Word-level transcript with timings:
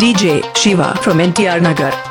DJ 0.00 0.42
Shiva 0.56 0.94
from 1.02 1.18
NTR 1.18 1.60
Nagar. 1.60 2.09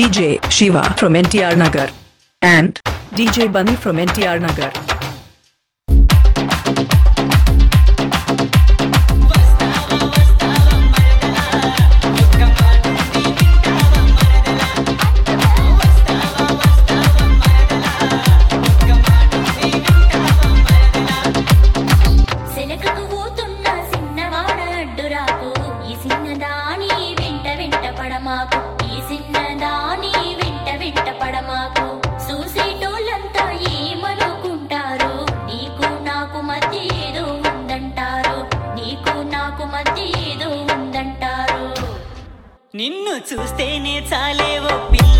DJ 0.00 0.40
Shiva 0.50 0.82
from 0.96 1.12
NTR 1.14 1.56
Nagar. 1.56 1.88
And 2.42 2.80
DJ 3.10 3.52
Bunny 3.52 3.76
from 3.76 3.96
NTR 3.96 4.40
Nagar. 4.40 4.89
చూసేటోళ్ళంతా 32.30 33.50
ఏమనుకుంటారు? 33.50 35.14
నీకు 35.46 35.86
నాకు 36.04 36.40
మధ్య 36.40 36.78
ఏదో 36.78 37.22
ఉందంటారు. 37.22 38.38
నీకు 38.74 39.18
నాకు 39.18 39.64
మధ్య 39.64 40.02
ఏదో 40.02 40.48
ఉందంటారు. 40.48 41.74
నిన్ను 42.76 43.16
చూస్తేనే 43.16 44.06
చాలే 44.12 44.58
ఓ 44.58 44.90
pillow. 44.90 45.10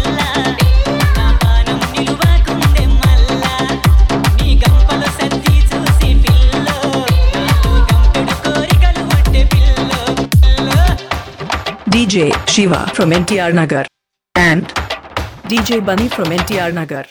DJ 11.95 12.23
Shiva 12.53 12.79
from 12.95 13.11
NTR 13.13 13.51
Nagar. 13.59 13.85
And 14.35 14.80
DJ 15.51 15.85
Bunny 15.85 16.09
from 16.09 16.27
NTR 16.27 16.73
Nagar. 16.73 17.07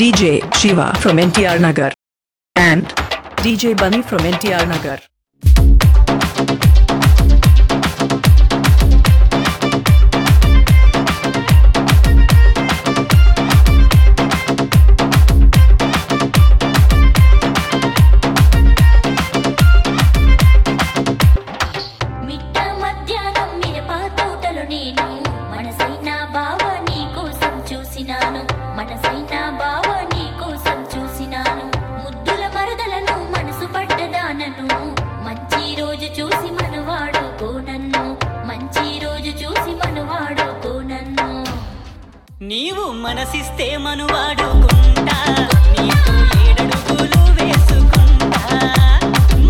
DJ 0.00 0.40
Shiva 0.54 0.94
from 0.98 1.18
NTR 1.18 1.60
Nagar. 1.60 1.92
And 2.56 2.86
DJ 3.44 3.76
Bunny 3.76 4.00
from 4.00 4.20
NTR 4.20 4.66
Nagar. 4.66 4.98
మనసైనా 22.32 22.56
మధ్యాహ్నం 22.82 23.52
బావ 26.34 26.62
నీ 26.86 27.00
కోసం 27.16 27.54
చూసినాను 27.68 28.42
మనసైనా 28.78 29.42
బావ 29.60 29.79
నీవు 42.50 42.84
మనసిస్తే 43.04 43.66
మనువాడుకుంటా 43.84 45.16
నీకు 45.74 46.12
ఏడడుగులు 46.44 47.20
వేసుకుంటా. 47.38 48.40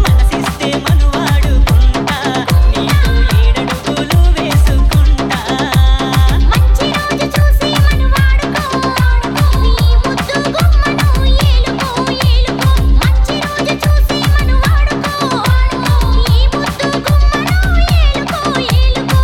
మనసిస్తే 0.04 0.68
మనువాడుకుంటా 0.84 2.18
నీకు 2.72 3.12
ఏడడుగులు 3.40 4.18
వేసుకుంటా. 4.36 5.40
మంచి 6.50 6.86
రోజు 6.96 7.26
చూసి 7.36 7.70
మనవాడుకో 7.86 8.64
ఈ 9.70 9.86
ముద్దు 10.04 10.38
గుమ్మను 10.56 11.08
ఏలుకో 11.48 11.90
ఏలుకో. 12.30 12.70
మంచి 13.02 13.36
రోజు 13.46 13.74
చూసి 13.84 14.18
మనవాడుకో 14.34 15.14
ఈ 16.32 16.42
ముద్దు 16.56 16.88
గుమ్మను 17.06 17.70
ఏలుకో 18.00 18.42
ఏలుకో. 18.78 19.20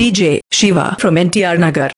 DJ 0.00 0.20
Shiva 0.60 0.86
from 1.02 1.14
NTR 1.26 1.56
Nagar. 1.66 1.90